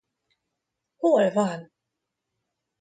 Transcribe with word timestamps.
Hol 1.05 1.29
van? 1.37 1.69